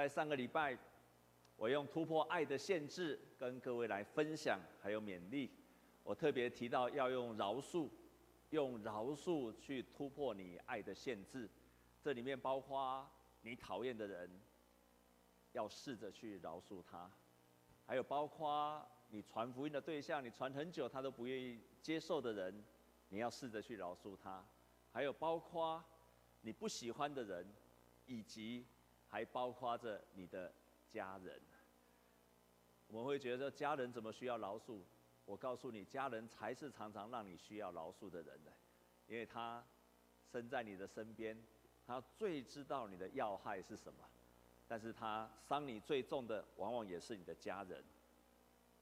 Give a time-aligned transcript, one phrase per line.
[0.00, 0.74] 在上个礼拜，
[1.56, 5.50] 我用突破爱的限制跟各位来分享，还有勉励。
[6.02, 7.86] 我特别提到要用饶恕，
[8.48, 11.46] 用饶恕去突破你爱的限制。
[12.00, 13.06] 这里面包括
[13.42, 14.40] 你讨厌的人，
[15.52, 17.06] 要试着去饶恕他；
[17.84, 22.64] 还有包括你传福音的对象，你传很久他都不愿意接受的人，
[23.10, 24.42] 你要试着去饶恕他；
[24.90, 25.84] 还有包括
[26.40, 27.46] 你不喜欢的人，
[28.06, 28.64] 以及
[29.10, 30.52] 还包括着你的
[30.88, 31.40] 家人。
[32.86, 34.80] 我们会觉得家人怎么需要饶恕？
[35.26, 38.52] 我告诉你，家人才是常常让你需要饶恕的人的，
[39.06, 39.64] 因为他
[40.32, 41.40] 身在你的身边，
[41.86, 44.00] 他最知道你的要害是什么。
[44.66, 47.84] 但是他伤你最重的，往往也是你的家人。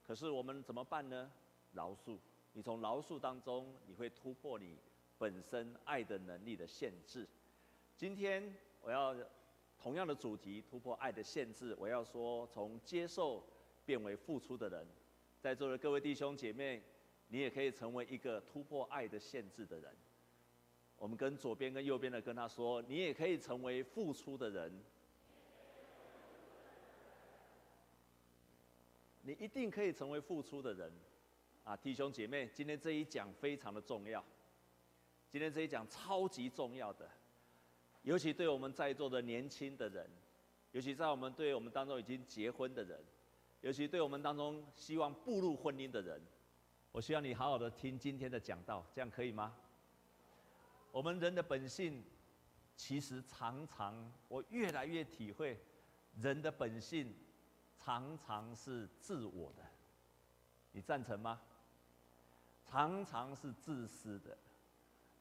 [0.06, 1.30] 可是我们怎么办呢？
[1.72, 2.18] 饶恕，
[2.52, 4.78] 你从饶恕当中，你会突破你
[5.18, 7.28] 本身爱的能力的限制。
[7.96, 9.14] 今天我要
[9.78, 11.74] 同样的主题，突破爱的限制。
[11.78, 13.42] 我要说，从接受
[13.84, 14.86] 变为付出的人。
[15.40, 16.82] 在座的各位弟兄姐妹，
[17.28, 19.96] 你也可以成为一个突破爱的限制的人。
[20.96, 24.82] 我们跟左边跟右边的跟他说，你也可以成为付出的人。
[29.22, 30.90] 你一定可以成为付出的人，
[31.62, 34.24] 啊，弟兄姐妹，今天这一讲非常的重要，
[35.28, 37.08] 今天这一讲超级重要的，
[38.08, 40.08] 尤其对我们在座的年轻的人，
[40.72, 42.98] 尤其在我们对我们当中已经结婚的人。
[43.60, 46.18] 尤其对我们当中希望步入婚姻的人，
[46.90, 49.54] 我希望你好好的听今天的讲道，这样可以吗？
[50.90, 52.02] 我们人的本性，
[52.74, 55.60] 其实常常我越来越体会，
[56.18, 57.14] 人的本性
[57.76, 59.62] 常常是自我的，
[60.72, 61.38] 你赞成吗？
[62.64, 64.38] 常常是自私的，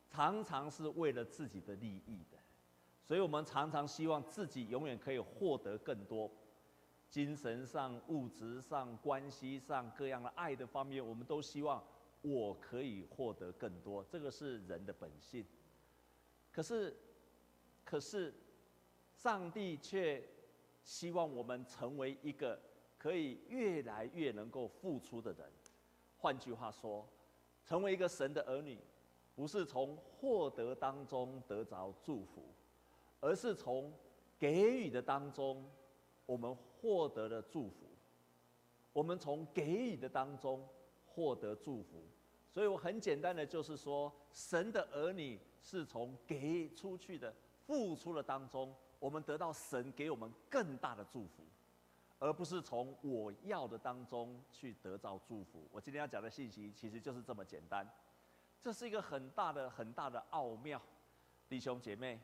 [0.10, 2.37] 常常是为了自己的利益的，
[3.08, 6.30] 所以我们常常希望自己永远可以获得更多。
[7.10, 11.82] 精神上、物质上、关系上各样的爱的方面，我们都希望
[12.22, 14.04] 我可以获得更多。
[14.04, 15.46] 这个是人的本性。
[16.52, 16.94] 可是，
[17.86, 18.34] 可是，
[19.14, 20.22] 上帝却
[20.84, 22.60] 希望我们成为一个
[22.98, 25.50] 可以越来越能够付出的人。
[26.18, 27.08] 换句话说，
[27.64, 28.78] 成为一个神的儿女，
[29.34, 32.54] 不是从获得当中得着祝福，
[33.20, 33.94] 而是从
[34.40, 35.70] 给予的当中。
[36.26, 37.88] 我们获得了祝福，
[38.92, 40.68] 我们从给予的当中
[41.06, 42.04] 获得祝福，
[42.50, 47.34] 所以我很简单的就是说，神的儿女是从给出去的、
[47.66, 51.46] 付出的当中，我们得到神给我们更大的祝福，
[52.20, 55.66] 而不是从我要的当中去得到祝福。
[55.72, 57.90] 我今天要讲的信息其实就是这么简单，
[58.62, 60.82] 这是一个很大的、很大的奥妙，
[61.48, 62.20] 弟兄姐妹，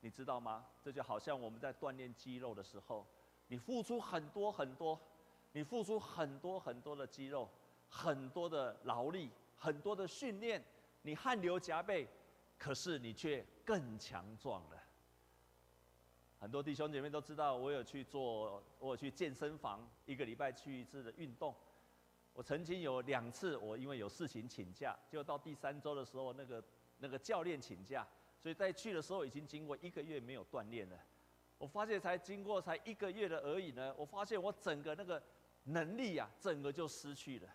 [0.00, 0.66] 你知道吗？
[0.82, 3.06] 这就好像我们在锻炼肌肉的时候。
[3.48, 5.00] 你付出很多很多，
[5.52, 7.48] 你付出很多很多的肌肉，
[7.88, 10.62] 很多的劳力，很多的训练，
[11.02, 12.06] 你汗流浃背，
[12.58, 14.82] 可是你却更强壮了。
[16.38, 21.54] 很多弟兄姐妹都知道，我有去做，我有去健身房，一个礼拜去一次的运动。
[22.34, 26.62] 我曾经有两次，我因为有事情请假，就到第三周的时候，那个
[26.98, 28.06] 那个教练请假，
[28.40, 30.96] 所以在去的时候已经经过一个月没有锻炼了。
[31.58, 35.20] 我发现才经过才一个月的而已呢，我发现我整个那个
[35.64, 37.48] 能力呀、啊，整个就失去了。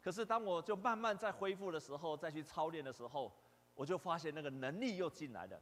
[0.00, 3.30] 可是当我就慢慢在恢复的时候，再去操练的时候，
[3.74, 5.60] 我就发现那个能力又进来了。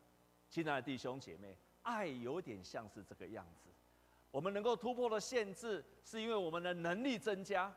[0.49, 3.69] 亲爱的弟兄姐妹，爱有点像是这个样子。
[4.31, 7.75] 我们能够突破的限制，是因为我们的能力增加。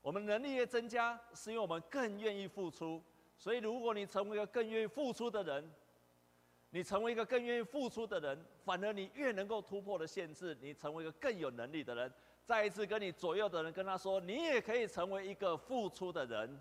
[0.00, 3.02] 我们能力越增加，是因为我们更愿意付出。
[3.36, 5.70] 所以，如果你成为一个更愿意付出的人，
[6.70, 12.12] 你成为一个更愿意付出的人，反而你越能够突破的限制，你成为一个更有能力的人。
[12.44, 16.60] 再一次跟你左右的人跟他说，你也可以成为一个付出的人。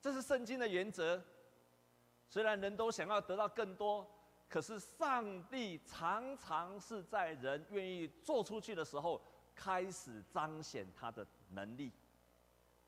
[0.00, 1.22] 这是圣经的原则。
[2.30, 4.06] 虽然人都想要得到更多，
[4.48, 9.20] 可是上帝常常是在人愿意做出去的时候，
[9.54, 11.90] 开始彰显他的能力。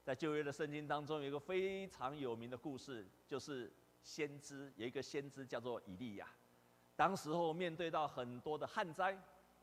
[0.02, 3.70] 在旧约的圣经当中，有一个非常有名的故事，就是
[4.02, 6.26] 先知有一个先知叫做以利亚。
[6.96, 9.16] 当时候面对到很多的旱灾，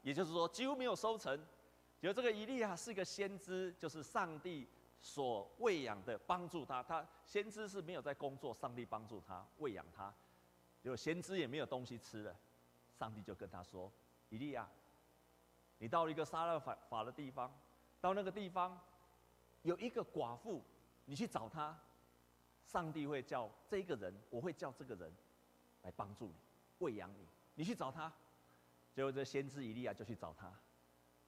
[0.03, 1.43] 也就是说几乎没有收成。
[2.01, 4.67] 有这个以利亚是一个先知，就是上帝
[5.01, 6.83] 所喂养的，帮助他。
[6.83, 10.13] 他先知是没有在工作，上帝帮助他喂养他。
[10.81, 12.35] 结果先知也没有东西吃了，
[12.93, 13.91] 上帝就跟他说
[14.29, 14.69] ：“以利亚，
[15.79, 17.51] 你到了一个撒勒法法的地方，
[17.99, 18.79] 到那个地方。”
[19.67, 20.63] 有一个寡妇，
[21.03, 21.77] 你去找她，
[22.63, 25.13] 上帝会叫这个人，我会叫这个人
[25.81, 26.35] 来帮助你。
[26.77, 27.27] 喂养你。
[27.53, 28.13] 你去找他。
[28.93, 30.57] 结果这先知以利亚就去找他。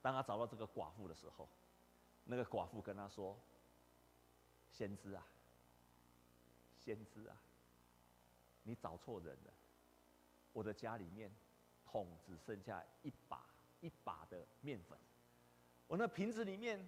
[0.02, 1.50] 当他找到这个寡妇的时候，
[2.24, 3.38] 那个寡妇跟他说
[4.72, 5.28] ：“先知啊，
[6.78, 7.36] 先知啊，
[8.64, 9.54] 你找错人了。
[10.54, 11.30] 我的家里面
[11.84, 13.46] 桶只剩下一把
[13.82, 14.98] 一把的面粉，
[15.88, 16.88] 我那瓶子里面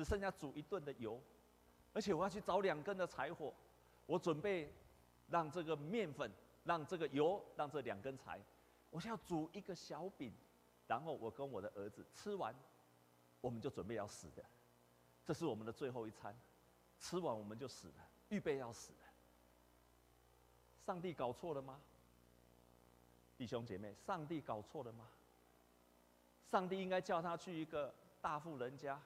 [0.00, 1.20] 只剩下煮一顿的油，
[1.92, 3.52] 而且我要去找两根的柴火。
[4.06, 4.72] 我准备
[5.28, 6.32] 让这个面粉、
[6.64, 8.40] 让这个油、让这两根柴，
[8.88, 10.32] 我想要煮一个小饼。”
[10.88, 12.54] 然后我跟我的儿子吃完，
[13.42, 14.42] 我们就准备要死的，
[15.22, 16.34] 这是我们的最后一餐，
[16.98, 18.98] 吃完我们就死了，预备要死了。
[20.86, 21.78] 上帝搞错了吗？
[23.36, 25.06] 弟兄姐妹，上帝搞错了吗？
[26.50, 28.98] 上帝应该叫他去一个大富人家，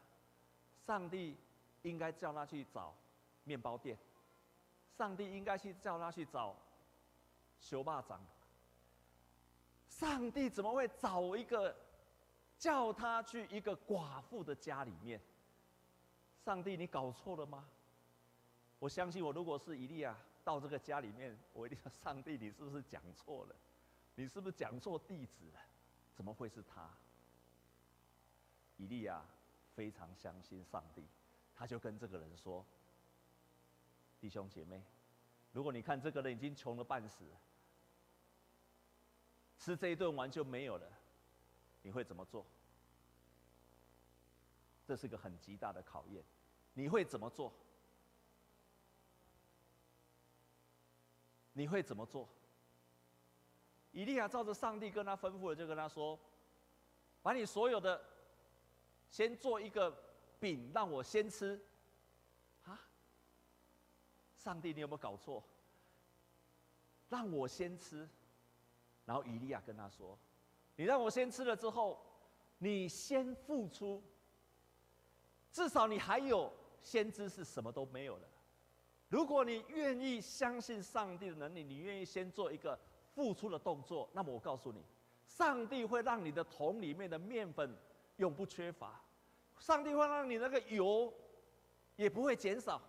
[0.86, 1.36] 上帝
[1.82, 2.94] 应该叫他去找
[3.44, 3.98] 面包店，
[4.96, 6.54] 上帝应该去叫他去找
[7.58, 8.20] 修霸掌。
[9.88, 11.74] 上帝怎么会找一个
[12.58, 15.20] 叫他去一个寡妇的家里面？
[16.44, 17.66] 上帝，你搞错了吗？
[18.78, 23.56] 我相信，我如果是以利亚到这个家里面，我一定说：上帝，你是不是讲错了？
[24.14, 25.60] 你是不是讲错地址了？
[26.12, 26.90] 怎么会是他？
[28.76, 29.24] 以利亚
[29.74, 31.04] 非常相信上帝，
[31.54, 32.64] 他就跟这个人说
[34.20, 34.82] ：“弟兄姐妹，
[35.52, 37.24] 如果你看这个人已经穷了半死。”
[39.56, 40.86] 吃这一顿完就没有了，
[41.80, 42.44] 你会怎么做？
[44.84, 46.22] 这是个很极大的考验，
[46.74, 47.50] 你会怎么做？
[51.54, 52.28] 你会怎么做？
[53.92, 56.18] 以利亚照着上帝跟他吩咐的，就跟他说
[57.22, 58.04] ：“把你所有的，
[59.14, 59.96] 先做一个
[60.40, 61.64] 饼，让我先吃。”
[62.66, 62.80] 啊？
[64.36, 65.40] 上帝，你有没有搞错？
[67.08, 68.08] 让我先吃。
[69.04, 70.18] 然后以利亚跟他说
[70.74, 72.04] ：“你让我先吃了之后，
[72.58, 74.02] 你先付出。
[75.52, 76.52] 至少你还有
[76.82, 78.28] 先知是什么都没有的。
[79.08, 82.76] 如果你愿意相信上帝的能力，你愿意先做一个
[83.14, 84.84] 付出的动作，那么我告诉你，
[85.24, 87.78] 上帝会让你的桶里面的面粉
[88.16, 89.03] 永不缺乏，
[89.58, 91.12] 上帝会让你那个油
[91.96, 92.80] 也不会减少。”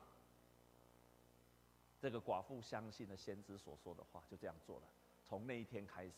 [1.99, 4.83] 这个寡妇相信了先知所说的话，就这样做了。
[5.23, 6.13] 从那一天开始，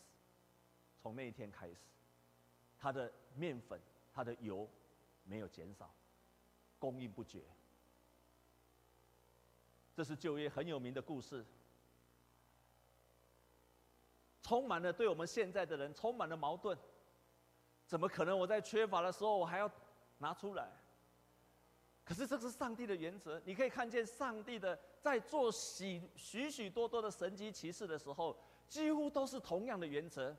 [1.00, 1.76] 从那一天开始，
[2.78, 3.80] 他的面粉、
[4.12, 4.68] 他的油
[5.24, 5.90] 没有减少，
[6.78, 7.42] 供应不绝。
[9.94, 11.44] 这是旧约很有名的故事，
[14.42, 16.76] 充满了对我们现在的人充满了矛盾。
[17.86, 19.70] 怎么可能我在缺乏的时候我还要
[20.18, 20.70] 拿出来？
[22.04, 28.38] 可是这是上帝的原则，你可以看见上帝的在做许许许多多的神迹奇事的时候。
[28.68, 30.36] 几乎都是同样的原则，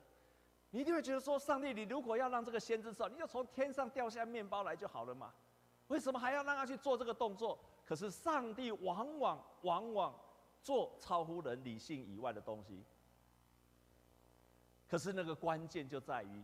[0.70, 5.34] 你一定会觉得说：上帝，你如果要让这个先知知道，你就从天上掉下面包来就好了嘛？
[5.88, 7.58] 为什么还要让他去做这个动作？
[7.84, 10.20] 可是上帝往往往往
[10.62, 12.86] 做超乎人理性以外的东西。
[14.88, 16.44] 可是那个关键就在于：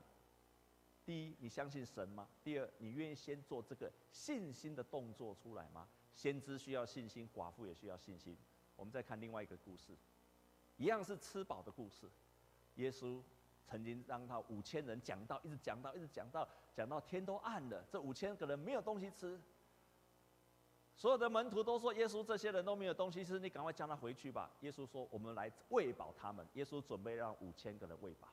[1.06, 2.28] 第一，你相信神吗？
[2.44, 5.88] 第二，你愿意先做这个信心的动作出来吗？
[6.13, 8.36] 先知需要信心，寡妇也需要信心。
[8.75, 9.96] 我们再看另外一个故事。
[10.78, 12.10] 一样是吃饱的故事。
[12.75, 13.22] 耶稣
[13.66, 17.85] 曾经让他五千人讲到，一直讲到，一直讲到，讲到天都暗了。
[17.90, 19.40] 这五千个人没有东西吃，
[20.95, 28.28] 所有的门徒都说：“耶稣，这些人都没有东西吃，你赶快叫他回去吧。”耶稣说：“我们来喂饱他们。”耶稣准备让五千个人喂饱。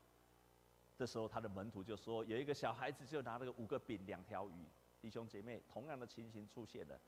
[0.97, 4.67] 这时候他的门徒就说：“有一个小孩子就拿了个五个饼两条鱼。”
[5.01, 7.01] 弟兄姐妹，同样的情形出现了。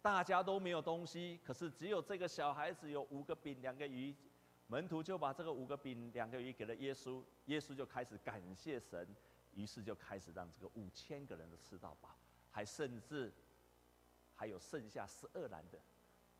[0.00, 4.14] 大家都没有东西，可是只有这个小孩子有五个饼两个鱼，
[4.68, 9.06] 门徒就把这个五个饼两个鱼给了耶稣，耶稣就开始感谢神，
[9.52, 12.16] 于是就开始让这个五千个人都吃到饱，
[12.50, 13.32] 还甚至
[14.34, 15.78] 还有剩下十二篮的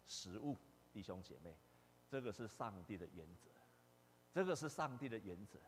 [0.06, 0.56] 食物，
[0.92, 1.54] 弟兄姐妹，
[2.08, 3.50] 这个是上帝的原则，
[4.32, 5.58] 这个是上帝的原则，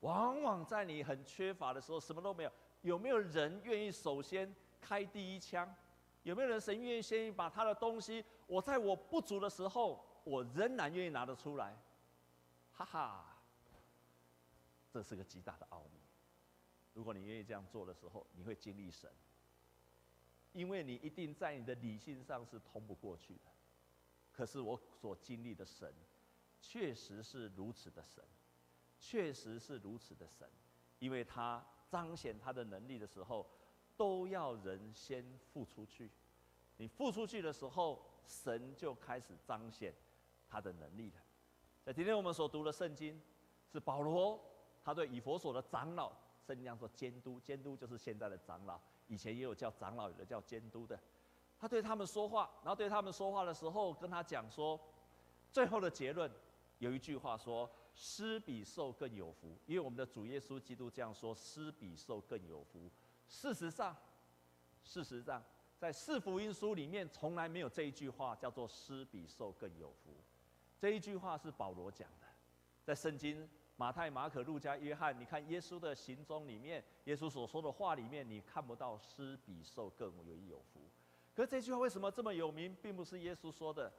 [0.00, 2.52] 往往在你很缺乏的时候，什么都没有，
[2.82, 5.74] 有没有人愿意首先开第一枪？
[6.22, 8.24] 有没有人神愿意先把他的东西？
[8.46, 11.76] 我在我不足的时候，我仍然愿意拿得出来，
[12.72, 13.42] 哈哈，
[14.90, 16.00] 这是个极大的奥秘。
[16.92, 19.10] 如果你愿意这样做的时候，你会经历神，
[20.52, 23.50] 因为你一定在你的理性上是通不过去的。
[24.32, 25.94] 可是我所经历的神，
[26.60, 28.22] 确实是如此的神，
[29.00, 30.48] 确实是如此的神，
[31.00, 33.44] 因为他彰显他的能力的时候。
[33.96, 36.10] 都要人先付出去，
[36.78, 39.94] 你付出去的时候，神就开始彰显
[40.48, 41.16] 他的能力了。
[41.84, 43.20] 在今天我们所读的圣经，
[43.70, 44.40] 是保罗，
[44.82, 46.10] 他对以弗所的长老，
[46.46, 50.98] 圣经说监督，监督就是现在的长老，以前也有叫长老，有的叫监督的。
[51.58, 54.80] 他对他们说话，然后对他们说话的时候，跟他讲说，
[55.52, 56.32] 最后的结论
[56.78, 62.90] 有一句话说：施比受更有福，因为我们的主耶稣基督这样说：施比受更有福。
[63.28, 63.96] 事实上，
[64.82, 65.42] 事实上，
[65.78, 70.14] 在四福音书里面从来没有这一句话叫做“施比受更有福”。
[70.78, 72.26] 这一句话是保罗讲的，
[72.82, 80.80] 在圣经马太、马可、路加、约翰，你看耶稣的行踪里面，耶稣所说的话里面，你看不到“施比受更为有福”。
[81.34, 82.76] 可是这句话为什么这么有名？
[82.82, 83.92] 并不是耶稣说的，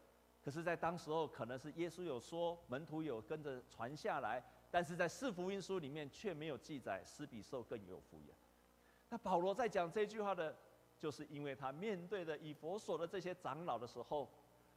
[0.44, 8.34] 可是，在当时候可能是耶稣有说，门徒有跟着传下来，但是在四福音书里面却没有记载“施比受更有福”呀。
[9.10, 10.58] 那保罗在讲这句话的，
[10.98, 14.28] 就是因为他面对的以弗所的这些长老的时候，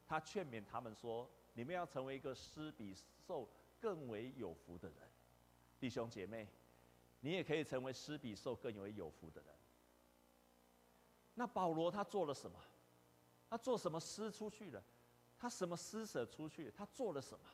[0.06, 2.94] 他劝勉他们说：“你们要成为一个施比
[3.26, 3.48] 受
[3.80, 4.98] 更为有福的人，
[5.80, 6.46] 弟兄姐妹，
[7.20, 9.54] 你也可以成为施比受更为有福的人。”
[11.36, 12.58] 那保罗他做了什么？
[13.48, 14.82] 他做什么施出去了？
[15.44, 16.70] 他什么施舍出去？
[16.70, 17.44] 他做了什么？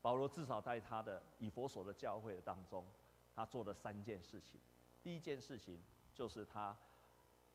[0.00, 2.82] 保罗至少在他的以弗所的教会的当中，
[3.34, 4.58] 他做了三件事情。
[5.02, 5.78] 第一件事情
[6.14, 6.74] 就是他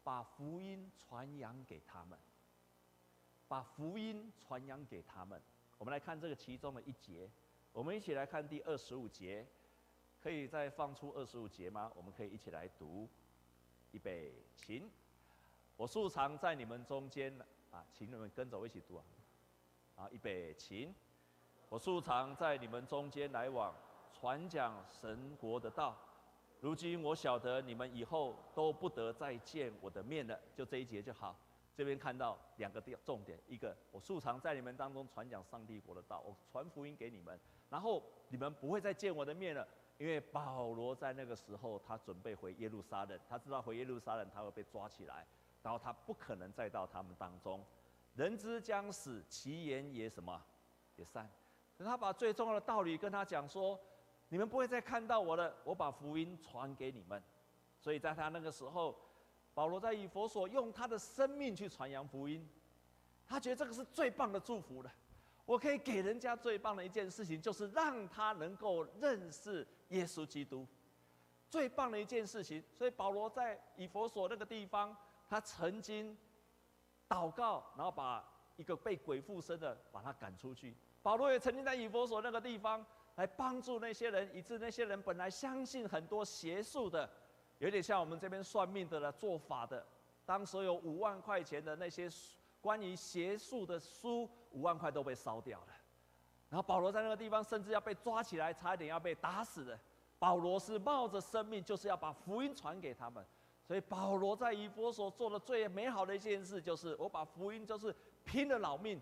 [0.04, 2.20] 把福音传扬给他们，
[3.48, 5.42] 把福音传扬给他们。
[5.80, 7.28] 我们来看这个其中的一节，
[7.74, 9.48] 我们一起来看第二十五节，
[10.22, 11.92] 可以再放出二十五节吗？
[11.96, 13.10] 我们可以一起来读，
[13.94, 14.88] 预备，请。
[15.76, 17.36] 我素常在你们中间
[17.72, 19.04] 啊，请你们跟着我一起读啊。
[19.96, 20.94] 啊，预备，请。
[21.70, 23.74] 我素常在你们中间来往，
[24.14, 25.96] 传讲神国的道。
[26.60, 31.36] 如今我晓得你们以后都不得再见我的面了，就这一节就好。
[31.76, 37.38] 这边看到两个重点：一个，我素常在你们当中传讲上帝国的道，我传福音给你们，
[37.70, 45.26] 然后你们不会再见我的面了，因为保罗在那个时候他准备回耶路撒冷，他知道回耶路撒冷他会被抓起来。
[45.62, 47.66] 然后他不可能再到他们当中，
[48.16, 50.42] 人之将死，其言也什么，
[50.96, 51.30] 也善。
[51.78, 53.80] 他把最重要的道理跟他讲说，
[54.30, 57.22] 你们不会再看到我了，我把福音传给你们。
[57.80, 58.98] 所以在他那个时候，
[59.54, 62.48] 保罗在以弗所用他的生命去传扬福音，
[63.28, 64.92] 他觉得这个是最棒的祝福了。
[65.46, 70.66] 我可以给人家最棒的一件事情，就是让他能够认识耶稣基督，
[71.50, 72.64] 最棒的一件事情。
[72.74, 74.96] 所以保罗在以弗所那个地方。
[75.28, 76.16] 他曾经
[77.08, 78.24] 祷告，然后把
[78.56, 80.76] 一个被鬼附身的把他赶出去。
[81.02, 82.84] 保罗也曾经在以弗所那个地方
[83.16, 87.10] 来帮助那些人，以致那些人本来相信很多邪术的，
[87.60, 89.86] 有点像我们这边算命的了，做法的。
[90.26, 92.10] 当时有五万块钱的那些
[92.60, 95.68] 关于邪术的书，五万块都被烧掉了。
[96.50, 99.80] 然后保罗在那个地方甚至要被抓起来，差一点要被打死的。
[100.18, 103.24] 保罗是冒着生命，就是要把福音传给他们。
[103.68, 107.94] 所以保罗在以弗所做的最美好的一件事，就是我把福音，就是
[108.24, 109.02] 拼了老命，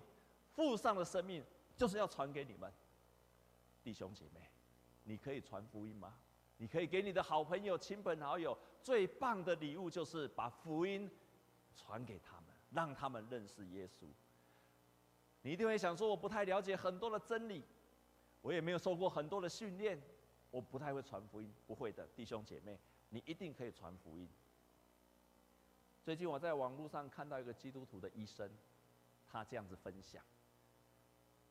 [0.53, 1.43] 付上了生命，
[1.75, 2.71] 就是要传给你们，
[3.83, 4.39] 弟兄姐妹，
[5.03, 6.15] 你可以传福音吗？
[6.57, 11.11] 你可以给你的好朋友、亲朋好友最棒的礼物，就是把福音
[11.75, 14.05] 传给他们，让他们认识耶稣。
[15.41, 17.65] 你一定会想说，我不太了解很多的真理，
[18.41, 20.01] 我也没有受过很多的训练，
[20.51, 21.53] 我不太会传福音。
[21.67, 22.79] 不会的，弟兄姐妹，
[23.09, 24.29] 你一定可以传福音。
[26.03, 28.51] 最近我在网络上看到一个基督徒的医生，
[29.25, 30.21] 他这样子分享，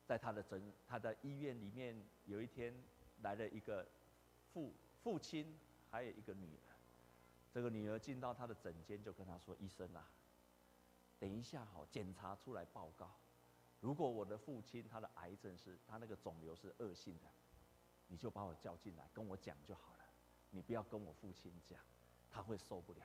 [0.05, 2.71] 在他的诊他的医院里面，有一天
[3.23, 3.83] 来了一个
[4.53, 5.57] 父父亲，
[5.89, 6.69] 还有一个女儿。
[7.51, 10.07] 这个女儿进到他的诊间，就跟他说：“医生啊，
[11.17, 13.09] 等一下好，检查出来报告，
[13.79, 17.27] 如果我的父亲他的癌症是他那个肿瘤是恶性的，
[18.05, 20.05] 你就把我叫进来跟我讲就好了，
[20.51, 21.79] 你不要跟我父亲讲，
[22.29, 23.01] 他会受不了。”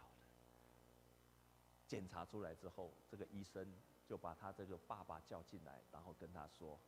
[1.89, 3.67] 检查出来之后，这个医生
[4.07, 6.79] 就把他这个爸爸叫进来，然后跟他说：“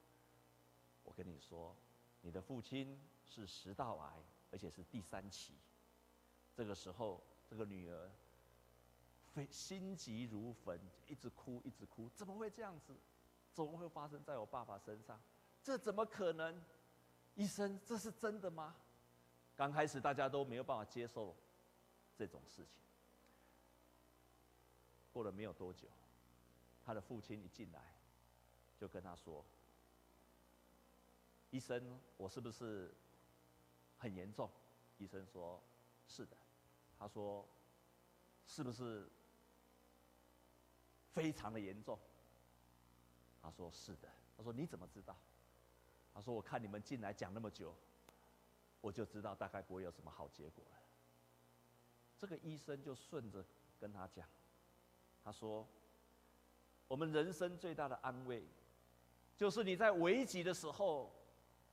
[1.03, 1.75] 我跟你说，
[2.21, 5.55] 你的父亲是食道癌，而且是第三期。”
[6.55, 8.11] 这个时候，这个女儿
[9.33, 12.11] 非心急如焚，一直哭，一直哭。
[12.11, 12.95] 怎么会这样子？
[13.53, 15.19] 怎么会发生在我爸爸身上？
[15.63, 16.63] 这怎么可能？
[17.37, 18.77] 医生，这是真的吗？
[19.57, 21.35] 刚开始大家都没有办法接受
[22.15, 22.83] 这种事情。
[25.21, 25.87] 过了没有多久，
[26.83, 27.95] 他的父亲一进来，
[28.79, 29.45] 就跟他说
[31.53, 32.91] ：“医生，我是不是
[33.99, 34.51] 很严重？”
[34.97, 35.63] 医生说
[36.09, 36.35] ：“是的。”
[36.99, 37.47] 他说
[38.49, 39.11] ：“是不是
[41.13, 41.99] 非常的严重？”
[43.43, 45.15] 他说：“是的。”他说：“你怎么知道？”
[46.15, 47.77] 他说：“我看你们进来讲那么久，
[48.81, 50.79] 我就知道大概不会有什么好结果了。
[52.17, 53.45] 这个医生就顺着
[53.79, 54.27] 跟他讲，
[55.23, 55.67] 他说
[56.89, 58.43] ：“我们人生最大的安慰，
[59.37, 61.13] 就是你在危急的时候，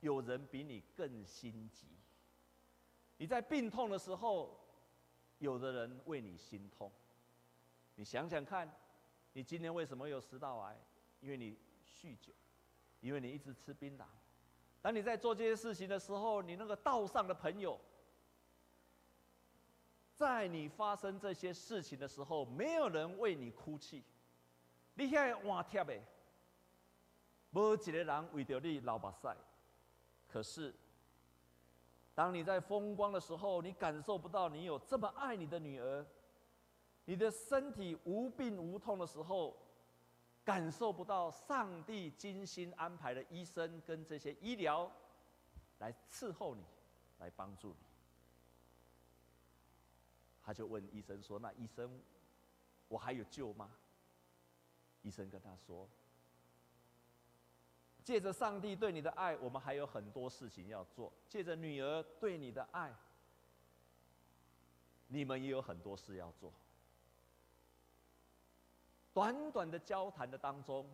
[0.00, 1.86] 有人比你更心急；
[3.16, 4.58] 你在病痛的时候，
[5.38, 6.92] 有的人为你心痛。
[7.94, 8.70] 你想想看，
[9.32, 10.76] 你今天为什么有食道癌？
[11.20, 12.32] 因为你酗酒，
[13.00, 14.04] 因为你一直吃槟榔。
[14.80, 17.80] 当你在做这些事情的时候，你那个道上的朋友，
[20.18, 24.02] 在你发生这些事情的时候，没有人为你哭泣。
[24.94, 25.96] 你现在换贴的，
[27.50, 29.28] 没一个人为着你流目屎。
[30.26, 30.74] 可是，
[32.16, 36.04] 当你在风光的时候，你感受不到你有这么爱你的女儿，
[37.04, 39.56] 你的身体无病无痛的时候。
[40.44, 44.90] 感受不到上帝精心安排的医生跟这些医疗
[45.78, 46.64] 来伺候你，
[47.18, 47.87] 来帮助你。
[50.48, 52.00] 他就问医生说：“那医生，
[52.88, 53.70] 我还有救吗？”
[55.04, 55.86] 医生跟他说
[58.02, 62.90] ：“借着上帝对你的爱，我们还有很多事情要做；借着女儿对你的爱，
[65.08, 66.50] 你们也有很多事要做。”
[69.12, 70.90] 短短的交谈的当中，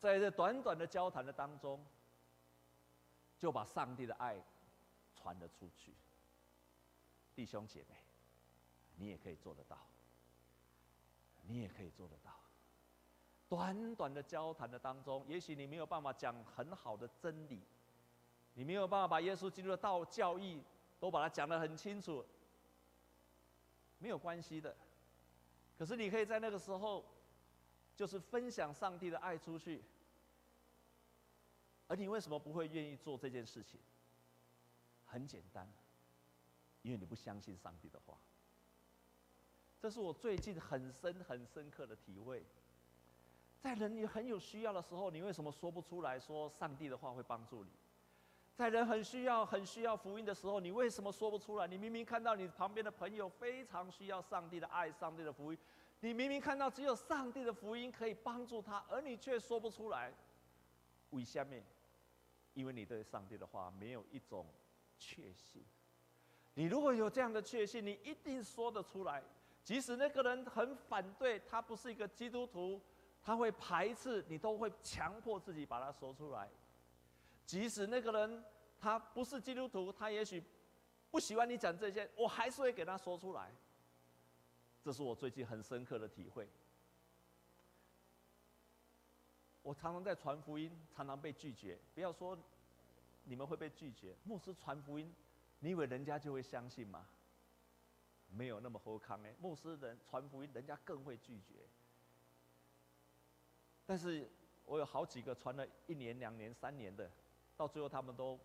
[0.00, 1.86] 在这短短的交谈的当中，
[3.38, 4.42] 就把上帝的爱
[5.14, 5.94] 传了出去。
[7.32, 7.94] 弟兄姐妹，
[8.96, 9.78] 你也可以做得到，
[11.42, 12.32] 你也可以做得到。
[13.48, 17.62] 短短的交谈的当中，也许你没有办法讲很好的真理，
[18.54, 20.62] 你没有办法把耶稣基督的道教义
[20.98, 22.24] 都把它讲得很清楚，
[23.98, 24.74] 没有关系的。
[25.76, 27.04] 可是你可以在那个时候，
[27.94, 29.82] 就是分享上帝的爱出去。
[31.86, 33.78] 而你为什么不会愿意做这件事情？
[35.04, 35.68] 很简单，
[36.82, 38.18] 因为你不相信上帝的话。
[39.84, 42.42] 这是我最近很深很深刻的体会。
[43.60, 47.70] 在人你很有需要的时候，你为什么说不出来说上帝的话会帮助你？
[48.56, 51.66] 在人很需要、很需要福音的时候，你为什么说不出来？
[51.66, 55.58] 你明明看到你旁边的朋友非常需要上帝的爱、上帝的福音，
[56.00, 60.10] 你明明看到只有上帝的福音可以帮助他，而你却说不出来。
[61.10, 61.54] 为什么？
[62.54, 64.46] 因为你对上帝的话没有一种
[64.98, 65.62] 确信。
[66.54, 69.22] 你如果有这样的确信，你一定说得出来。
[69.64, 72.78] 即使那个人很反对，他不是一个基督徒，
[73.22, 76.50] 他会排斥，你都会强迫自己把它说出来。
[77.46, 78.44] 即使那个人
[78.78, 80.42] 他不是基督徒，他也许
[81.10, 83.50] 不喜欢你讲这些，我还是会给他说出来。
[84.82, 86.46] 这是我最近很深刻的体会。
[89.62, 91.78] 我常常在传福音，常常被拒绝。
[91.94, 92.38] 不要说
[93.24, 95.10] 你们会被拒绝，牧师传福音，
[95.60, 97.06] 你以为人家就会相信吗？
[98.34, 101.54] 没有那么好康哎，牧师人传福音，人家更会拒绝。
[103.86, 104.30] 但是
[104.64, 107.10] 我有好几个传了一年、两年、三年的。
[107.56, 108.40] 到最后，他们都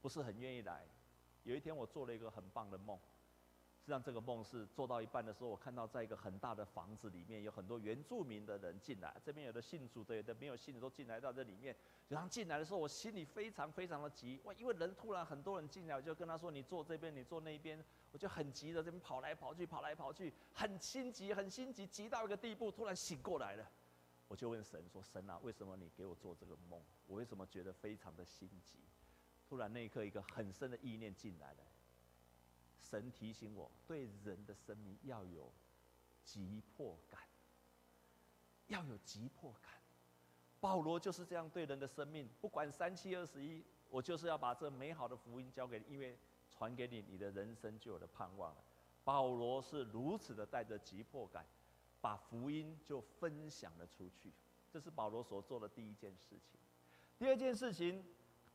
[0.00, 0.86] 不是很愿意来。
[1.42, 2.98] 有一天，我做了一个很棒的梦。
[3.82, 9.12] 实际上，这个梦是做到一半的时候，我看到在一个很大的房子里面，有很多原住民的人进来。
[9.24, 11.74] 这边有的信主的，有的没有信的，都进来到这里面。
[12.08, 14.40] 然后进来的时候，我心里非常非常的急。
[14.44, 23.68] 哇，因为人突然很多人进来，我就跟他说：“你坐这边，你坐那边。”我就很急的这边跑来跑去，跑来跑去，很心急，很心急，急到一个地步，突然醒过来了。
[24.28, 26.80] 我就问神说：“神啊，为什么你给我做这个梦？
[27.08, 28.78] 我为什么觉得非常的心急？”
[29.48, 31.71] 突然那一刻，一个很深的意念进来了。
[32.92, 35.50] 神提醒我，对人的生命要有
[36.22, 37.22] 急迫感，
[38.66, 39.72] 要有急迫感。
[40.60, 46.18] 保罗就是这样对人的生命，不管三七二十一，我就是要把这美好的福音交给你，因为
[46.50, 48.62] 传给你，你的人生就有了盼望了。
[49.02, 51.46] 保罗是如此的带着急迫感。
[52.02, 54.32] 把福音就分享了出去，
[54.68, 56.58] 这是保罗所做的第一件事情。
[57.16, 58.04] 第二件事情，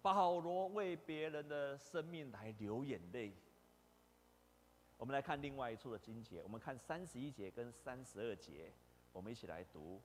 [0.01, 3.33] 保罗为别人的生命来流眼泪。
[4.97, 8.71] 我们来看另外一处的经节，我们看三十一节跟三十二节，
[9.13, 10.01] 我们一起来读。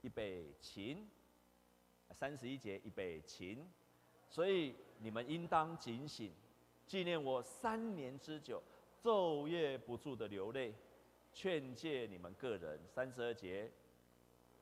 [0.00, 1.06] 预备起，
[2.10, 3.58] 三十一节预备起。
[4.28, 6.32] 所以你们应当警醒，
[6.86, 8.60] 纪念我三年之久，
[9.00, 10.74] 昼夜不住的流泪。
[11.34, 13.70] 劝诫你们个人，三十二节。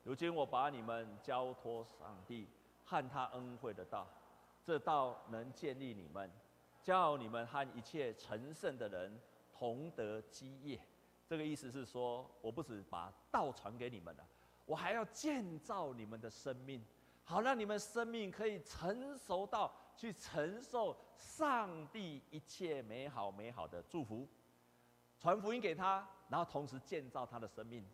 [0.03, 2.47] 如今我把你们交托上帝
[2.85, 4.07] 和他恩惠的道，
[4.63, 6.31] 这道能建立你们，
[6.81, 9.19] 叫你们和一切成圣的人
[9.61, 10.81] 同德基业。
[11.27, 14.27] 这个意思是说，我不止把道传给你们了，
[14.65, 16.83] 我还要建造你们的生命，
[17.23, 24.27] 好让你们生命可以成熟到去承受上帝一切美好美好的祝福，
[25.19, 27.85] 传福音给他，然后同时建造他的生命。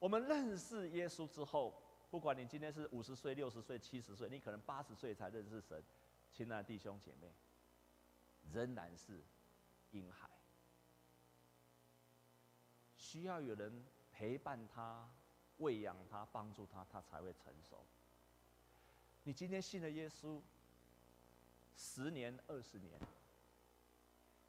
[0.00, 1.80] 我们认识耶稣之后，
[2.10, 5.80] 不管你今天是五十岁、六十岁、七十岁，你可能八十岁才认识神，
[6.32, 7.32] 亲爱的弟兄姐妹，
[8.52, 9.22] 仍然是
[9.92, 10.28] 婴孩，
[13.08, 13.72] 需要有人
[14.12, 15.08] 陪伴他、
[15.56, 17.82] 喂养他、帮助他，他才会成熟。
[19.22, 20.38] 你今天信了耶稣。
[21.80, 22.98] 十年、二十年，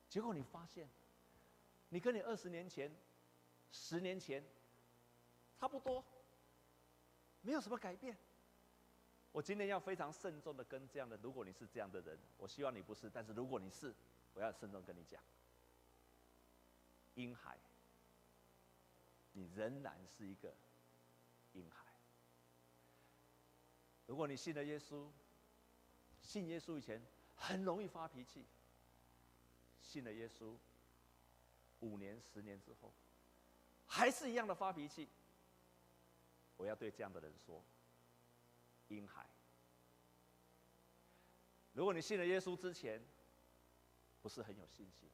[0.09, 0.89] 结果你发现，
[1.89, 2.91] 你跟你二十年前、
[3.71, 4.43] 十年前
[5.59, 6.03] 差不多，
[7.41, 8.17] 没有什么改变。
[9.31, 13.93] 我今天要非常慎重的跟这样的，如果你是这样的人，我希望你不是，但是如果你是，
[14.33, 15.21] 我要慎重跟你讲，
[17.13, 17.59] 婴孩，
[19.33, 20.55] 你仍然是一个
[21.53, 21.85] 婴孩。
[24.05, 25.09] 如果你信了耶稣，
[26.21, 27.01] 信耶稣以前。
[27.41, 28.45] 很容易发脾气。
[29.81, 30.57] 信了耶稣，
[31.79, 32.93] 五年、十年之后，
[33.87, 35.07] 还是一样的发脾气。
[36.57, 37.63] 我要对这样的人说：
[38.89, 39.25] 婴孩，
[41.71, 43.01] 如果你信了耶稣之前，
[44.21, 45.09] 不是很有信心，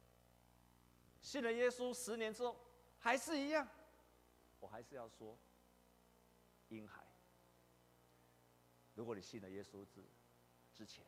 [1.21, 2.60] 信了耶稣十年之后
[2.97, 3.67] 还是一样，
[4.60, 5.38] 我还是要说：
[6.70, 7.06] 婴孩，
[8.96, 10.04] 如果你信了耶稣之
[10.74, 11.06] 之前。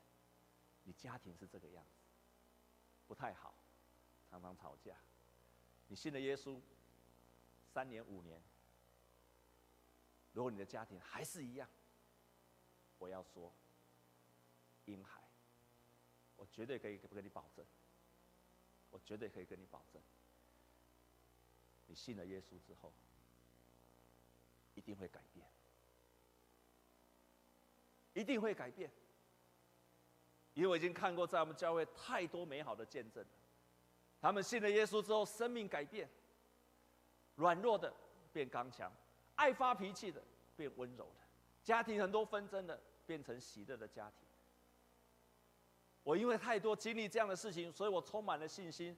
[0.84, 2.00] 你家庭是这个样子，
[3.08, 3.54] 不太好，
[4.30, 4.96] 常常吵架。
[5.90, 6.62] 你信了耶稣
[7.74, 8.42] 三年五年，
[10.32, 11.70] 如果你的家庭还是一样，
[13.00, 13.52] 我要说，
[14.86, 15.22] 婴孩，
[16.38, 17.66] 我绝对可以跟你保证，
[18.90, 20.02] 我绝对可以跟你保证，
[21.88, 22.94] 你信了耶稣之后，
[24.78, 25.44] 一定会改变，
[28.14, 28.90] 一定会改变。
[30.54, 33.26] 因为我已经看过在我们教会太多美好的见证，
[34.22, 36.08] 他们信了耶稣之后，生命改变，
[37.36, 37.92] 软弱的
[38.32, 38.92] 变刚强，
[39.36, 40.24] 爱发脾气的
[40.56, 41.22] 变温柔的，
[41.64, 44.28] 家庭很多纷争的变成喜乐的家庭。
[46.04, 48.96] 我因为太多经历这样的事情，所以我充满了信心。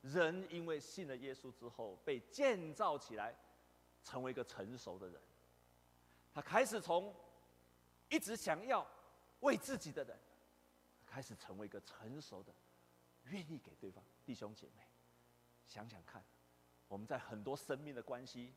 [0.00, 3.34] 人因为信了耶稣之后，被建造起来，
[4.04, 5.20] 成为一个成熟的人。
[6.32, 7.12] 他开始从
[8.08, 8.86] 一直想要。
[9.40, 10.18] 为自己的人，
[11.04, 12.54] 开始成为一个成熟的，
[13.24, 14.82] 愿意给对方弟兄姐妹。
[15.66, 16.24] 想想看，
[16.88, 18.54] 我们在很多生命的关系，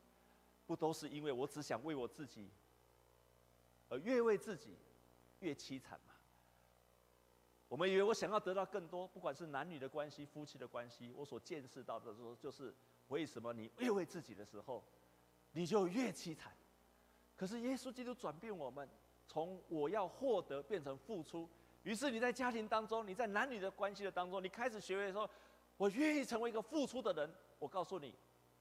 [0.66, 2.50] 不都是因为我只想为我自己，
[3.90, 4.78] 而越为自己
[5.40, 6.14] 越凄惨吗？
[7.68, 12.74] 我们以为我想要得到更多，不管是男女的关系、夫妻的关系，我所见识到的说，就是
[13.08, 14.82] 为什么你越为自己的时候，
[15.58, 16.52] 你就越凄惨。
[17.34, 18.88] 可是耶稣基督转变我们。
[19.26, 21.46] 从我要获得变成付出，
[21.82, 25.28] 于是你在家庭当中，你在男女的关系的当中，你开始学会说，
[25.76, 27.30] 我愿意成为一个付出的人。
[27.58, 28.14] 我告诉你，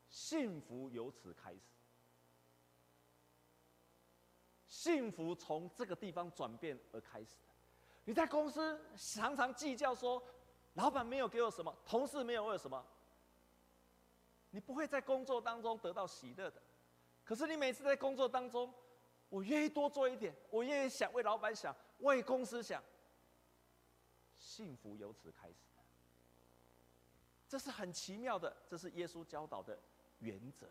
[0.10, 1.62] 幸福由此开始。
[4.68, 7.38] 幸福从这个地方转变而开始。
[8.04, 10.22] 你在公司常常计较说，
[10.74, 12.86] 老板没有给我什么，同事没有为什么，
[14.50, 16.62] 你不会在工作当中得到喜乐的。
[17.28, 18.74] 可是你每次在工作当中，
[19.28, 22.82] 我愿意多做一点，我愿意想为老板想，为公司想。
[24.38, 25.68] 幸福由此开始，
[27.50, 29.78] 这是很奇妙的，这是耶稣教导的
[30.20, 30.70] 原则，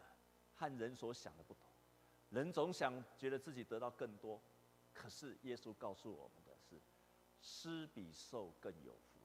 [0.54, 1.68] 和人所想的不同。
[2.30, 4.40] 人总想觉得自己得到更多，
[4.94, 6.80] 可是耶稣告诉我们的是，
[7.38, 9.20] 施比受更有福。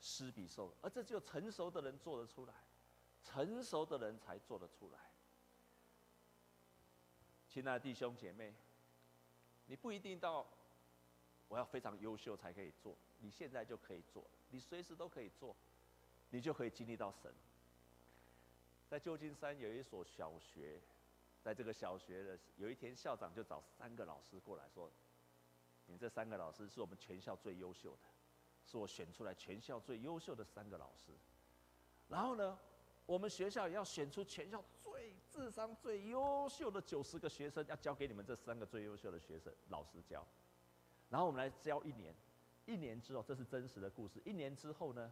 [0.00, 2.54] 施比受，而这只有成熟的人做得出来，
[3.22, 5.11] 成熟的人才做得出来。
[7.52, 8.54] 亲爱的弟兄姐妹，
[9.66, 10.46] 你不一定到
[11.48, 15.54] 我要非常优秀才可以做，你现在就可以做，你随时都可以做，
[16.30, 17.30] 你就可以经历到神。
[18.88, 20.80] 在旧金山有一所小学，
[21.42, 24.90] 在这个小学的有一天，校长就找三个老师过来说
[25.84, 28.08] ：“你这三个老师是我们全校最优秀的，
[28.64, 31.12] 是我选出来全校最优秀的三个老师。
[32.08, 32.58] 然后呢，
[33.06, 34.92] 我们学校也要选出全校最。”
[35.32, 40.22] 智商最优秀的九十个学生要交给你们这三个最优秀的学生老师教，
[41.08, 42.14] 然后我们来教一年，
[42.66, 44.20] 一年之后，这是真实的故事。
[44.26, 45.10] 一年之后呢，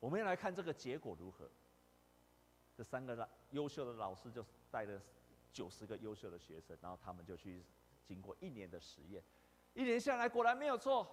[0.00, 1.50] 我们要来看这个结果如何。
[2.74, 4.98] 这三个优秀的老师就带了
[5.52, 7.62] 九十个优秀的学生，然后他们就去
[8.06, 9.22] 经过一年的实验，
[9.74, 11.06] 一年下来果然没有错，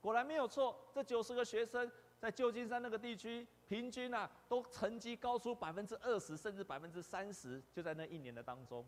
[0.00, 1.90] 果然没有错，这九十个学生。
[2.20, 8.86] 在旧金山那个地区，平均啊，都成绩高出百分之二十，甚至百分之三十，就在那一年的当中。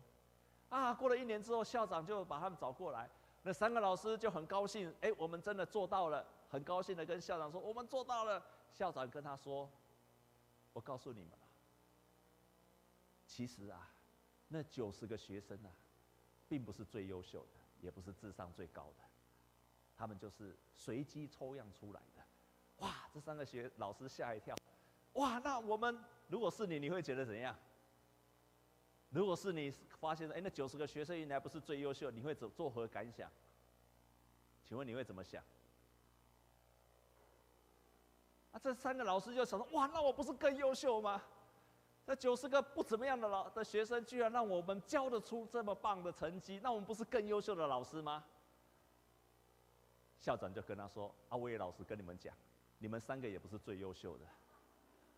[0.69, 3.09] 啊，过了一年之后，校长就把他们找过来，
[3.41, 8.43] 那三个老师就很高兴，哎，我们真的做到了，很高兴的跟校长说，我们做到了。
[8.71, 9.69] 校长跟他说，
[10.73, 11.47] 我告诉你们了，
[13.27, 13.87] 其实啊，
[14.47, 15.69] 那九十个学生啊，
[16.49, 19.03] 并不是最优秀的，也不是智商最高的，
[19.95, 22.23] 他们就是随机抽样出来的。
[23.13, 24.55] 这三个学老师吓一跳，
[25.13, 27.55] 哇，那我们如果是你，你会觉得怎样？
[29.09, 33.29] 如果是你发现，哎，那九十个学生原来不是最优秀，你会怎作何感想？
[34.65, 35.43] 请问你会怎么想？
[38.51, 41.21] 啊，这三个老师就想说，哇，那我不是更优秀吗？
[42.07, 48.25] 这九十个不怎么样的老的学生，居然让我们教得出这么棒的成绩，那我们不是更优秀的老师吗？
[50.19, 52.35] 校长就跟他说，啊，我也老师跟你们讲，
[52.83, 54.25] 你们三个也不是最优秀的，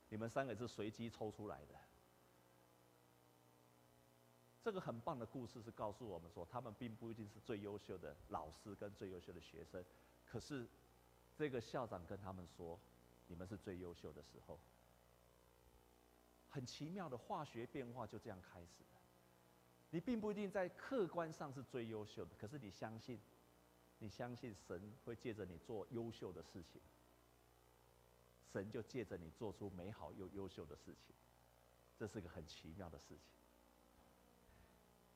[0.10, 1.74] 你们三个是随机抽出来的。
[4.64, 9.84] 这个很棒的故事是告诉我们说，他们并不一定是最优秀的老师跟最优秀的学生，
[10.28, 10.68] 可是
[11.36, 12.80] 这个校长跟他们说，
[13.26, 14.60] 你们是最优秀的时候，
[16.52, 19.00] 很奇妙的化学变化就这样开始了。
[19.90, 23.20] 你并不一定在客观上是最优秀的，可是你相信，
[23.98, 26.80] 你相信神会借着你做优秀的事情，
[28.56, 31.14] 神就借着你做出美好又优秀的事情，
[31.98, 33.20] 这是个很奇妙的事情。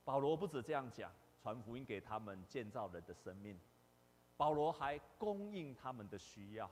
[0.03, 1.09] 保罗不止这样讲，
[1.41, 3.57] 传福音给他们，建造人的生命。
[4.35, 6.69] 保罗还供应他们的需要。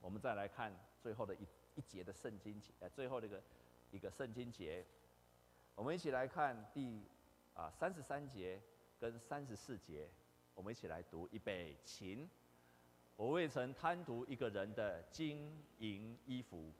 [0.00, 1.44] 我们再来看最后的一
[1.74, 3.42] 一节的圣经节，呃，最后那个
[3.90, 4.86] 一个圣经节。
[5.74, 7.04] 我们一起来看第
[7.54, 8.62] 啊三十三节
[9.00, 10.08] 跟三十四节，
[10.54, 12.28] 我们一起来读预备起。
[13.18, 16.72] 我未曾贪图一个人的金银衣服。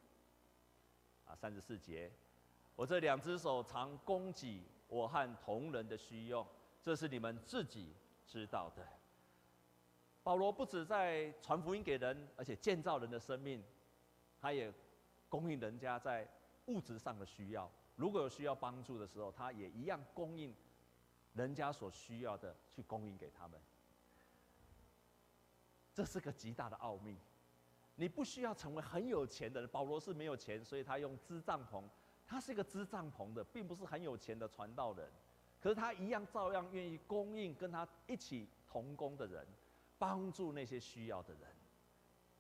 [1.27, 2.09] 啊，三十四节，
[2.77, 4.63] 我这两只手常供给。
[4.87, 6.47] 我和同人的需用，
[6.81, 7.93] 这是你们自己
[8.27, 8.83] 知道的。
[10.23, 13.63] 保罗不止在传福音给人，而且建造人的生命，
[14.41, 14.73] 他也
[15.29, 16.27] 供应人家在
[16.69, 17.71] 物质上的需要。
[17.97, 20.55] 如果有需要帮助的时候，他也一样供应
[21.35, 23.61] 人家所需要的，去供应给他们。
[25.99, 27.19] 这是个极大的奥秘。
[27.97, 31.83] 你不需要成为很有钱的人，保罗是没有钱，所以他用支帐篷。
[32.25, 35.11] 他是一个支帐篷的，并不是很有钱的传道人，
[35.61, 39.45] 可是他一样照样愿意供应跟他一起同工的人，
[39.99, 41.43] 帮助那些需要的人，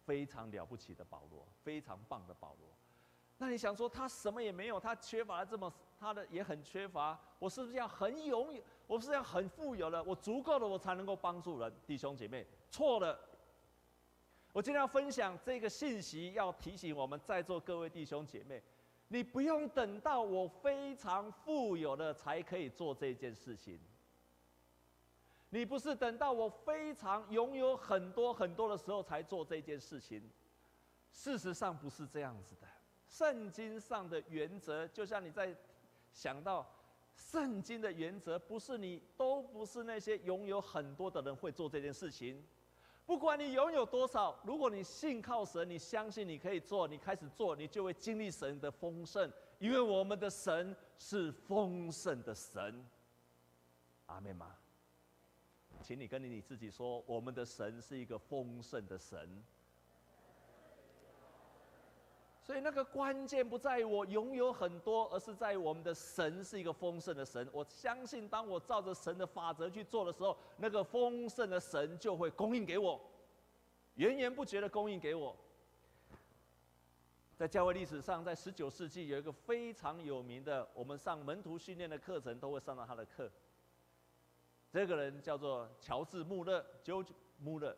[0.06, 2.68] 非常了不起的保罗，非常棒的保罗。
[3.38, 8.62] 那你想说他什么也没有，他缺乏了这么，他的也很缺乏，我是不是要很拥有？
[8.86, 10.00] 我是不是要很富有了？
[10.04, 11.74] 我足够的我才能够帮助人？
[11.84, 13.18] 弟兄姐妹，错了。
[14.52, 18.62] 我今天要分享这个信息，要提醒我们在座各位弟兄姐妹。
[19.08, 23.78] 你不用等到我非常富有了才可以做这件事情。
[25.50, 30.22] 你不是等到我非常拥有很多很多的时候才做这件事情。
[31.10, 32.66] 事实上不是这样子的。
[33.08, 35.56] 圣经上的原则，就像你在
[36.12, 36.70] 想到
[37.16, 42.44] 圣经的原则，不是你都不是那些拥有很多的人会做这件事情。
[43.08, 52.84] 不管你拥有多少，如果你信靠神，你相信你可以做，你开始做，你就会经历神的丰盛，因为我们的神是丰盛的神。
[54.04, 54.54] 阿门吗？
[55.82, 59.42] 请你跟你自己说，我们的神是一个丰盛的神。
[62.48, 67.46] 所以那个关键不在于我拥有很多，而是在于我们的神是一个丰盛的神。
[67.52, 72.98] 我相信，当我照着神的法则去做的时候，那个丰盛的神就会供应给我，
[73.96, 75.36] 源源不绝的供应给我。
[77.36, 83.30] 在教会历史上，在十九世纪有一个非常有名的，我们上门徒训练的课程都会上到他的课。
[84.72, 87.10] 这个人叫做乔治·穆勒 （George
[87.44, 87.76] Muller）。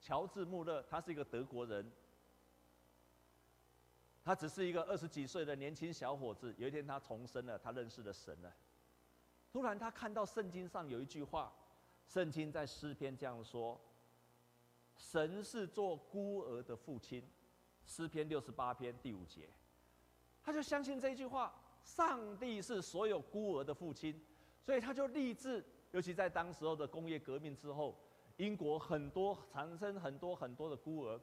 [0.00, 1.88] 乔治·穆勒，他是一个德国人。
[4.30, 6.54] 他只是一个二十几岁的年轻小伙子。
[6.56, 8.54] 有一天，他重生了，他认识了神了。
[9.52, 11.52] 突然，他看到圣经上有一句话，
[12.06, 13.80] 圣经在诗篇这样说
[14.96, 17.28] ：“神是做孤儿的父亲。”
[17.84, 19.48] 诗篇六十八篇第五节，
[20.44, 24.24] 他就相信这句话：上帝是所有孤儿的父亲。
[24.62, 27.98] 所以，他就立志，尤其在当时候的工业革命之后，
[28.36, 31.20] 英国很多产生很多很多的孤儿，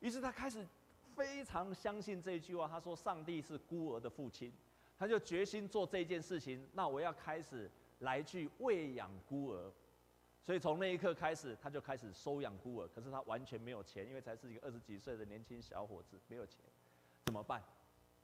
[0.00, 0.68] 于是他开始。
[1.16, 4.52] 非常相信这句话，他说：“上帝是孤儿的父亲。”
[4.98, 6.64] 他就决心做这件事情。
[6.72, 9.72] 那我要开始来去喂养孤儿。
[10.44, 12.88] 所以从那一刻开始，他就开始收养孤儿。
[12.94, 16.60] 可是他完全没有钱，因为才是一个二十几岁的年轻小伙子，没有钱，
[17.24, 17.62] 怎么办？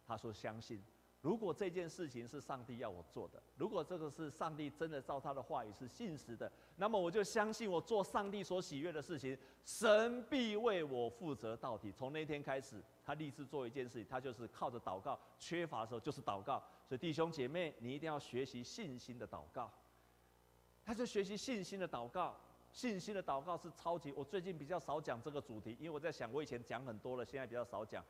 [0.06, 0.80] 他说：“相信
[1.22, 11.92] 如果这件事情是上帝要我做的，如果这个是上帝真的照他的话语是信实的，那么我就相信我做上帝所喜悦的事情，神必为我负责到底。
[11.92, 16.60] 从那天开始，他立志做一件事情，他就是靠着祷告，缺乏的时候就是祷告。
[16.88, 19.72] 所以弟兄姐妹，你一定要学习信心的祷告。
[20.84, 22.36] 他就学习信心的祷告，
[22.72, 24.10] 信心的祷告是超级。
[24.10, 28.04] 我最近比较少讲这个主题，因为我在想，我以前讲很多了，现在比较少讲。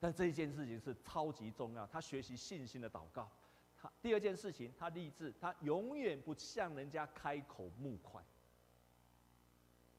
[0.00, 1.86] 但这一件事情是超级重要。
[1.86, 3.30] 他学习信心的祷告，
[3.76, 8.24] 他第二件事情，他立志，他永远不向人家开口募款。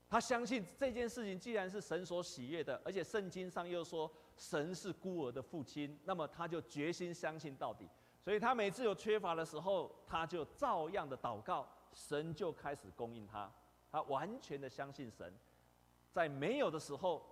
[0.09, 7.87] 他相信这件事情既然是神所喜悦的，而且圣经上又说神是孤儿的父亲，那么他就决心相信到底。
[8.23, 13.49] 所以他每次有缺乏的时候，他就照样的祷告，神就开始供应他。
[13.89, 15.33] 他完全的相信神，
[16.11, 17.25] 在没有的时候，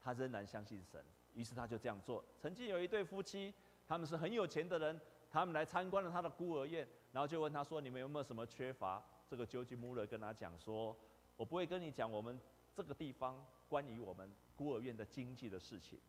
[0.00, 1.02] 他仍然相信神。
[1.38, 2.24] 于是他就这样做。
[2.36, 3.54] 曾经有一对夫妻，
[3.86, 10.98] 他们是很有钱的人，他们来参观了他的孤儿院，然后就问他说：“你们有没有什么缺乏？”这个 George Mueller 跟他讲说
[11.38, 12.40] ：“我不会跟你讲我们
[12.74, 16.00] 这个地方关于我们孤儿院的经济的事情。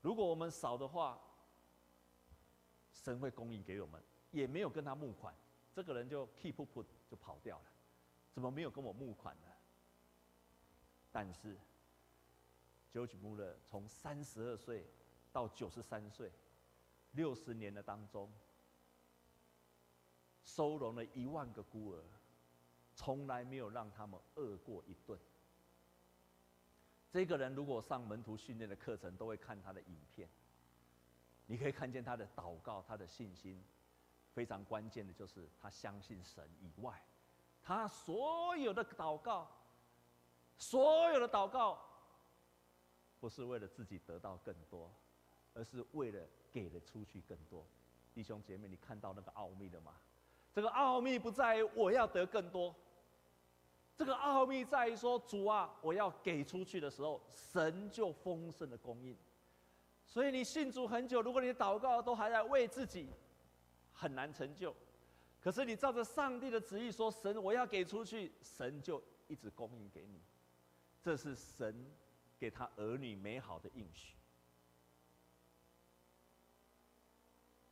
[0.00, 1.20] 如果我们少的话，
[2.94, 4.02] 神会供应给我们。
[4.30, 5.34] 也没有跟他募款，
[5.70, 7.64] 这个人就 keep put 就跑掉了。
[8.32, 9.48] 怎么没有跟我募款呢？
[11.12, 11.58] 但是。
[12.94, 14.86] George Mueller 从三十二岁
[15.32, 16.30] 到九十三岁，
[17.10, 18.32] 六十年的当中，
[20.44, 22.04] 收容了一万个孤儿，
[22.94, 25.18] 从来没有让他们饿过一顿。
[27.10, 30.28] 这个人如果上门徒训练的课程，都会看他的影片。
[31.46, 33.60] 你可以看见他的祷告，他的信心，
[34.32, 37.02] 非常关键的就是他相信神以外，
[37.60, 39.50] 他所有的祷告，
[40.56, 41.90] 所有的祷告。
[43.24, 44.92] 不是为了自己得到更多，
[45.54, 46.20] 而是为了
[46.52, 47.66] 给了出去更多。
[48.12, 49.94] 弟兄姐妹，你看到那个奥秘了吗？
[50.52, 52.76] 这个奥秘不在于我要得更多，
[53.96, 59.16] 这个奥秘在于说，主啊，我要给出去的时候，神就丰盛的供应。
[60.04, 63.08] 所以你信主很久，如果你祷告都还在为自己，
[63.90, 64.76] 很难成就。
[65.40, 70.20] 可是你照着上帝的旨意说，神我要给出去，神就一直供应给你。
[71.00, 71.90] 这是神。
[72.44, 74.14] 给他儿女美好的应许。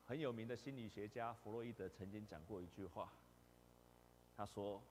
[0.07, 3.13] 很有名的心理学家弗洛伊德曾经讲过一句话，
[4.35, 4.83] 他说：“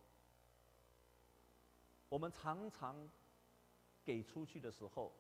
[2.10, 3.10] 我们常常
[4.06, 5.12] 给出去的时候，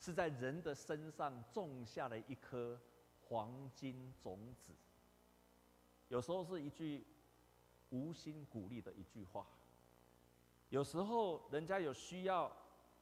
[0.00, 2.80] 是在人的身上种下了一颗
[3.28, 4.72] 黄金种子。
[6.08, 7.06] 有时候是一句
[7.90, 9.46] 无心鼓励的一句话，
[10.70, 12.52] 有时候人家有需要。”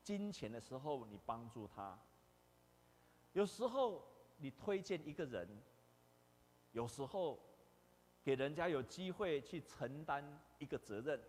[0.02, 1.98] 金钱的时候，你帮助他；
[3.32, 4.02] 有时候
[4.38, 5.46] 你推荐一个人；
[6.72, 7.38] 有时候
[8.22, 10.24] 给人家有机会去承担
[10.58, 11.20] 一个责任。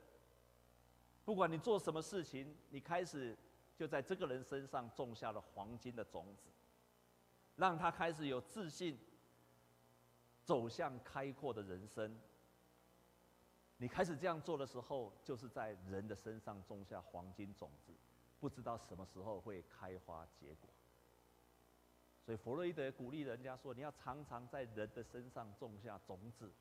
[1.23, 3.37] 不管你做什么事情，你开始
[3.75, 6.49] 就在这个人身上种下了黄金的种子，
[7.55, 8.97] 让他开始有自信，
[10.43, 12.19] 走向开阔的人生。
[13.77, 17.93] 你开始这样做的时候，就是在人的身上种下黄金种子。
[18.41, 20.67] 不知道什么时候会开花结果，
[22.25, 26.51] 所以弗洛伊德鼓励人家说：你要常常在人的身上种下种子，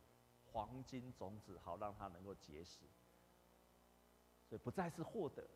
[0.53, 2.81] 黄金种子，好让它能够结实。
[4.47, 5.49] 所以不再是获得，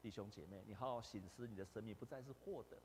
[0.00, 2.78] 弟兄姐妹，你好好省思你的生命，不再是获得，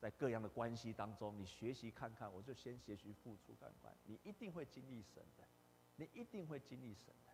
[0.00, 5.46] 在各样的关系当中，你学习看看，我就先学习付出看看，你一定会经历神的，
[5.96, 7.32] 你一定会经历神的。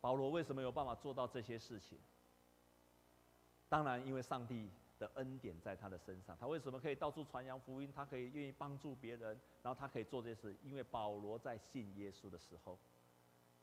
[0.00, 1.98] 保罗为什么有办法做到这些事情？
[3.70, 7.90] 当然，因为上帝的恩典在他的身上，他为什么可以到处传扬福音？
[7.94, 10.56] 他可以愿意帮助别人，然后他可以做这些事。
[10.64, 12.76] 因为保罗在信耶稣的时候，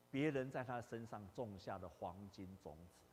[0.09, 3.03] 别人在他身上种下的黄金种子。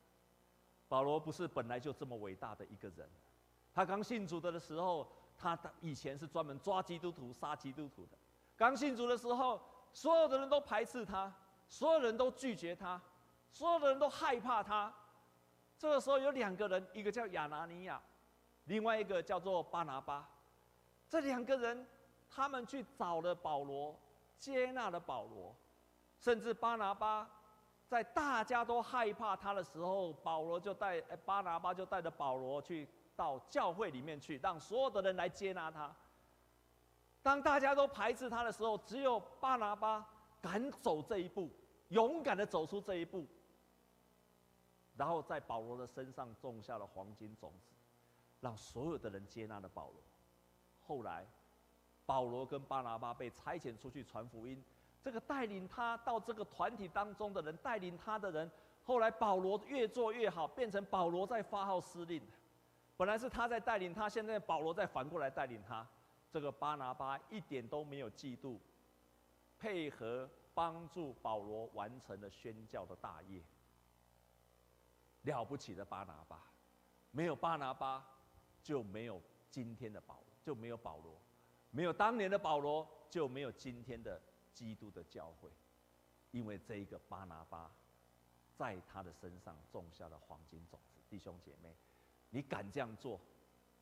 [0.87, 3.09] 保罗不是本来就这么伟大的一个人，
[3.73, 5.05] 他刚信主的的时候，
[5.37, 8.17] 他以前是专门抓基督徒、杀基督徒的。
[8.55, 9.61] 刚信主的时候，
[9.91, 11.29] 所有的人都排斥他，
[11.67, 13.01] 所有人都拒绝他，
[13.51, 14.93] 所有的人都害怕他。
[15.77, 18.01] 这个时候有两个人，一个叫亚拿尼亚，
[18.65, 20.27] 另外一个叫做巴拿巴。
[21.09, 21.85] 这两个人，
[22.29, 23.97] 他们去找了保罗，
[24.37, 25.55] 接纳了保罗，
[26.17, 27.29] 甚至巴拿巴
[27.87, 35.93] 在大家都害怕他的时候，保罗就带巴拿巴就带着保罗去到教会里面去，让所有的人来接纳他。
[37.21, 40.07] 当大家都排斥他的时候，只有巴拿巴
[40.41, 41.49] 敢走这一步，
[41.89, 43.25] 勇敢的走出这一步。
[44.97, 47.73] 然后在保罗的身上种下了黄金种子，
[48.39, 49.95] 让所有的人接纳了保罗。
[50.87, 51.25] 后来，
[52.05, 54.63] 保罗跟巴拿巴被差遣出去传福音。
[55.03, 58.49] 这个带领他到这个团体当中的人，带领他的人，
[58.83, 62.21] 后来保罗越做越好，变成保罗在发号施令。
[62.97, 65.85] 本来是他在带领他，现在保罗在反过来带领他。
[66.31, 68.57] 这个巴拿巴一点都没有嫉妒，
[69.59, 73.41] 配合帮助保罗完成了宣教的大业。
[75.25, 76.41] 了不起的巴拿巴，
[77.11, 78.05] 没有巴拿巴
[78.63, 81.19] 就没有今天的保，就没有保罗，
[81.71, 84.21] 没有当年的保罗就没有今天的
[84.53, 85.49] 基督的教会，
[86.31, 87.71] 因为这一个巴拿巴
[88.55, 91.01] 在他的身上种下了黄金种子。
[91.09, 91.75] 弟兄姐妹，
[92.29, 93.19] 你敢这样做，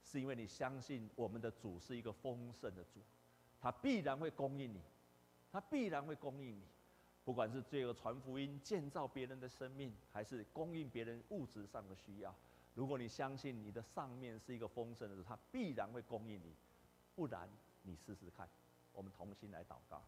[0.04, 3.02] 是因为你相信我们的主是一个丰盛的主，
[3.60, 4.82] 他必然会供应你，
[5.52, 6.68] 他必然会供应你。
[7.26, 12.36] 不管是这个传福音、建造别人的生命，还是供应别人物质上的需要，
[12.74, 16.54] 如果你相信你的上面是一个丰盛的主，他必然会供应你。
[17.16, 17.48] 不然，
[17.84, 18.50] 你试试看。
[18.92, 20.02] 我们同心来祷告。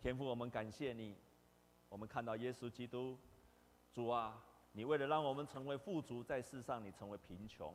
[0.00, 1.16] 天父，我们感谢你。
[1.88, 3.16] 我们看到耶稣基督，
[3.92, 4.42] 主啊，
[4.72, 7.74] 你为了让我们成为富足，在世上你成为贫穷。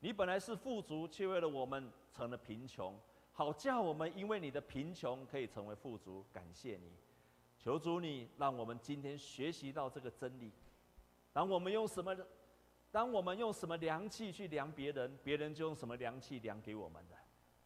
[0.00, 2.98] 你本来是富足，却为了我们成了贫穷，
[3.32, 6.24] 好叫我们因为你的贫穷可以成为富足。
[6.32, 6.92] 感谢你。
[7.66, 10.52] 求主你让我们今天学习到这个真理。
[11.32, 12.16] 当我们用什么，
[12.92, 17.16] 当我们用什么量器去量别人，别人就用什么量器量给我们的。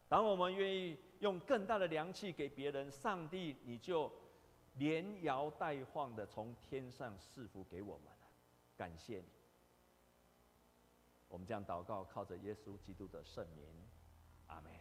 [0.09, 4.11] 当我们愿意用更大的量器给别人，上帝你就
[4.73, 8.07] 连摇带晃的从天上赐福给我们。
[8.75, 9.25] 感谢你。
[11.27, 13.67] 我们这样祷告，靠着耶稣基督的圣名，
[14.47, 14.80] 阿门。